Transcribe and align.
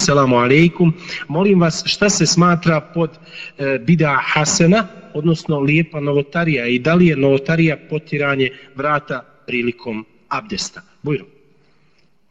Assalamu 0.00 0.36
alaikum. 0.36 0.92
Molim 1.28 1.60
vas 1.60 1.82
šta 1.86 2.08
se 2.10 2.26
smatra 2.26 2.80
pod 2.94 3.10
e, 3.58 3.78
bida 3.78 4.16
hasena, 4.32 4.86
odnosno 5.14 5.58
lijepa 5.60 6.00
novotarija 6.00 6.66
i 6.66 6.78
da 6.78 6.94
li 6.94 7.06
je 7.06 7.16
novotarija 7.16 7.76
potiranje 7.90 8.48
vrata 8.76 9.20
prilikom 9.46 10.04
abdesta? 10.28 10.80
Bujro. 11.02 11.24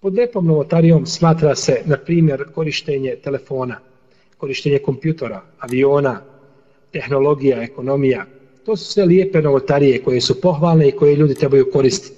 Pod 0.00 0.14
lijepom 0.14 0.46
novotarijom 0.46 1.06
smatra 1.06 1.54
se, 1.54 1.82
na 1.84 1.96
primjer, 1.96 2.44
korištenje 2.54 3.16
telefona, 3.24 3.80
korištenje 4.38 4.78
kompjutora, 4.78 5.42
aviona, 5.58 6.20
tehnologija, 6.92 7.62
ekonomija. 7.62 8.26
To 8.64 8.76
su 8.76 8.92
sve 8.92 9.04
lijepe 9.04 9.42
novotarije 9.42 10.02
koje 10.02 10.20
su 10.20 10.40
pohvalne 10.40 10.88
i 10.88 10.92
koje 10.92 11.16
ljudi 11.16 11.34
trebaju 11.34 11.70
koristiti. 11.72 12.17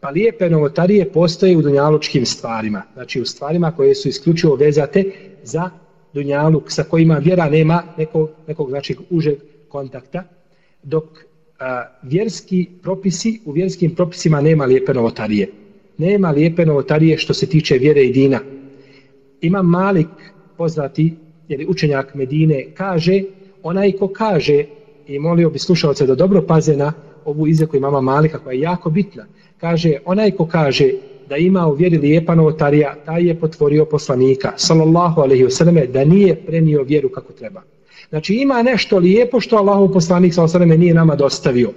Pa 0.00 0.08
lijepe 0.10 0.50
novotarije 0.50 1.12
postoje 1.12 1.56
u 1.56 1.62
dunjalučkim 1.62 2.26
stvarima, 2.26 2.82
znači 2.94 3.20
u 3.20 3.24
stvarima 3.24 3.72
koje 3.72 3.94
su 3.94 4.08
isključivo 4.08 4.54
vezate 4.54 5.04
za 5.42 5.70
dunjaluk 6.12 6.70
sa 6.70 6.84
kojima 6.84 7.14
vjera 7.14 7.48
nema 7.48 7.82
nekog, 7.98 8.30
nekog 8.46 8.68
znači, 8.68 8.96
užeg 9.10 9.38
kontakta, 9.68 10.24
dok 10.82 11.04
a, 11.58 11.84
vjerski 12.02 12.66
propisi, 12.82 13.40
u 13.44 13.52
vjerskim 13.52 13.94
propisima 13.94 14.40
nema 14.40 14.64
lijepe 14.64 14.94
novotarije. 14.94 15.48
Nema 15.98 16.30
lijepe 16.30 16.66
novotarije 16.66 17.18
što 17.18 17.34
se 17.34 17.46
tiče 17.46 17.78
vjere 17.78 18.04
i 18.04 18.12
dina. 18.12 18.40
Ima 19.40 19.62
Malik, 19.62 20.08
poznati, 20.56 21.14
jer 21.48 21.64
učenjak 21.68 22.14
Medine, 22.14 22.66
kaže, 22.74 23.22
onaj 23.62 23.92
ko 23.92 24.08
kaže, 24.08 24.64
i 25.08 25.18
molio 25.18 25.50
bi 25.50 25.58
slušalce 25.58 26.06
da 26.06 26.14
dobro 26.14 26.42
paze 26.42 26.76
na 26.76 26.92
ovu 27.24 27.46
izreku 27.46 27.76
imama 27.76 28.00
Malika 28.00 28.38
koja 28.38 28.54
je 28.54 28.60
jako 28.60 28.90
bitna, 28.90 29.26
kaže, 29.58 29.96
onaj 30.04 30.30
ko 30.30 30.46
kaže 30.46 30.90
da 31.28 31.36
ima 31.36 31.66
u 31.66 31.74
vjeri 31.74 31.98
lijepa 31.98 32.34
novotarija, 32.34 32.94
taj 33.06 33.26
je 33.28 33.40
potvorio 33.40 33.84
poslanika, 33.84 34.52
sallallahu 34.56 35.20
alaihi 35.20 35.44
wasallam, 35.44 35.92
da 35.92 36.04
nije 36.04 36.36
prenio 36.46 36.82
vjeru 36.82 37.08
kako 37.08 37.32
treba. 37.32 37.62
Znači 38.08 38.34
ima 38.34 38.62
nešto 38.62 38.98
lijepo 38.98 39.40
što 39.40 39.56
Allahu 39.56 39.92
poslanik 39.92 40.34
sallallahu 40.34 40.56
alaihi 40.56 40.72
wasallam 40.72 40.78
nije 40.80 40.94
nama 40.94 41.16
dostavio. 41.16 41.70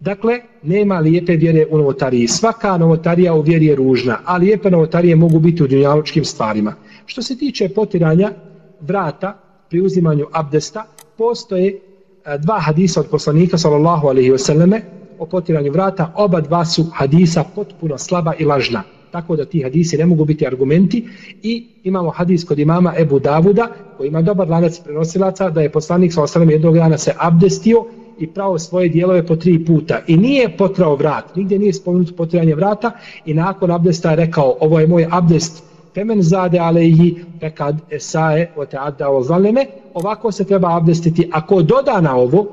Dakle, 0.00 0.40
nema 0.62 0.98
lijepe 0.98 1.36
vjere 1.36 1.66
u 1.70 1.78
novotariji. 1.78 2.28
Svaka 2.28 2.78
novotarija 2.78 3.34
u 3.34 3.40
vjeri 3.40 3.66
je 3.66 3.74
ružna, 3.76 4.18
a 4.24 4.36
lijepe 4.36 4.70
novotarije 4.70 5.16
mogu 5.16 5.38
biti 5.38 5.62
u 5.62 5.66
dunjaločkim 5.66 6.24
stvarima. 6.24 6.74
Što 7.06 7.22
se 7.22 7.38
tiče 7.38 7.68
potiranja 7.68 8.32
vrata 8.80 9.38
pri 9.68 9.80
uzimanju 9.80 10.26
abdesta, 10.32 10.86
postoje 11.16 11.80
E, 12.26 12.38
dva 12.38 12.58
hadisa 12.60 13.00
od 13.00 13.06
poslanika 13.10 13.58
sallallahu 13.58 14.08
alaihi 14.08 14.30
wasallame 14.30 14.80
o 15.18 15.26
potiranju 15.26 15.72
vrata, 15.72 16.12
oba 16.16 16.40
dva 16.40 16.64
su 16.64 16.86
hadisa 16.94 17.44
potpuno 17.54 17.98
slaba 17.98 18.34
i 18.38 18.44
lažna. 18.44 18.82
Tako 19.10 19.36
da 19.36 19.44
ti 19.44 19.62
hadisi 19.62 19.96
ne 19.96 20.06
mogu 20.06 20.24
biti 20.24 20.46
argumenti. 20.46 21.08
I 21.42 21.64
imamo 21.82 22.10
hadis 22.10 22.44
kod 22.44 22.58
imama 22.58 22.94
Ebu 22.98 23.18
Davuda, 23.18 23.68
koji 23.96 24.08
ima 24.08 24.22
dobar 24.22 24.48
lanac 24.48 24.78
prenosilaca, 24.78 25.50
da 25.50 25.60
je 25.60 25.72
poslanik 25.72 26.12
sa 26.12 26.22
osanem 26.22 26.50
jednog 26.50 26.74
dana 26.74 26.98
se 26.98 27.14
abdestio 27.18 27.84
i 28.18 28.26
pravo 28.26 28.58
svoje 28.58 28.88
dijelove 28.88 29.26
po 29.26 29.36
tri 29.36 29.64
puta. 29.64 30.00
I 30.06 30.16
nije 30.16 30.56
potrao 30.56 30.96
vrat, 30.96 31.34
nigdje 31.36 31.58
nije 31.58 31.72
spomenuto 31.72 32.14
potiranje 32.16 32.54
vrata 32.54 32.92
i 33.24 33.34
nakon 33.34 33.70
abdesta 33.70 34.10
je 34.10 34.16
rekao, 34.16 34.56
ovo 34.60 34.80
je 34.80 34.86
moj 34.86 35.06
abdest, 35.10 35.69
Femen 35.94 36.22
zade 36.22 36.58
alejhi 36.58 37.24
pekad 37.40 37.76
esae 37.90 38.46
o 38.56 38.66
te 38.66 38.78
adda 38.78 39.08
o 39.10 39.22
zaleme, 39.22 39.66
ovako 39.94 40.32
se 40.32 40.44
treba 40.44 40.76
abdestiti. 40.76 41.28
Ako 41.32 41.62
doda 41.62 42.00
na 42.00 42.16
ovo, 42.16 42.46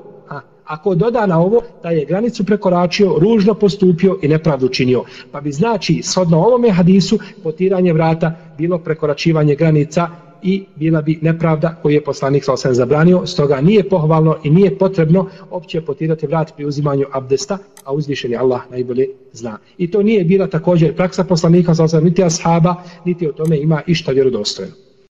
ako 0.65 0.95
doda 0.95 1.25
na 1.25 1.39
ovo 1.39 1.61
da 1.83 1.89
je 1.89 2.05
granicu 2.05 2.45
prekoračio, 2.45 3.15
ružno 3.19 3.53
postupio 3.53 4.17
i 4.21 4.27
nepravdu 4.27 4.69
činio. 4.69 5.03
Pa 5.31 5.41
bi 5.41 5.51
znači, 5.51 6.01
shodno 6.03 6.37
ovome 6.37 6.71
hadisu, 6.71 7.19
potiranje 7.43 7.93
vrata 7.93 8.35
bilo 8.57 8.77
prekoračivanje 8.77 9.55
granica 9.55 10.07
i 10.43 10.65
bila 10.75 11.01
bi 11.01 11.19
nepravda 11.21 11.75
koju 11.81 11.93
je 11.93 12.03
poslanik 12.03 12.43
sa 12.43 12.53
osam 12.53 12.73
zabranio, 12.73 13.25
stoga 13.25 13.61
nije 13.61 13.89
pohvalno 13.89 14.37
i 14.43 14.49
nije 14.49 14.77
potrebno 14.77 15.29
opće 15.49 15.81
potirati 15.81 16.27
vrat 16.27 16.55
pri 16.55 16.65
uzimanju 16.65 17.05
abdesta, 17.11 17.57
a 17.83 17.93
uzvišeni 17.93 18.35
Allah 18.35 18.61
najbolje 18.71 19.07
zna. 19.33 19.57
I 19.77 19.91
to 19.91 20.03
nije 20.03 20.23
bila 20.23 20.47
također 20.47 20.95
praksa 20.95 21.23
poslanika 21.23 21.75
sa 21.75 21.83
osam, 21.83 22.03
niti 22.03 22.23
ashaba, 22.23 22.75
niti 23.05 23.27
o 23.27 23.31
tome 23.31 23.57
ima 23.57 23.81
išta 23.87 24.11
vjerodostojno. 24.11 24.86